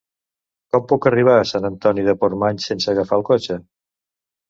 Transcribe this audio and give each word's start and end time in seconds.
Com 0.75 0.87
puc 0.91 1.09
arribar 1.09 1.35
a 1.41 1.45
Sant 1.51 1.69
Antoni 1.71 2.07
de 2.09 2.17
Portmany 2.25 2.65
sense 2.67 2.93
agafar 2.97 3.21
el 3.23 3.31
cotxe? 3.33 3.63